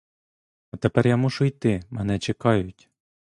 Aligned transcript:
А 0.71 0.77
тепер 0.77 1.07
я 1.07 1.17
мушу 1.17 1.45
йти, 1.45 1.83
мене 1.89 2.19
чекають. 2.19 2.89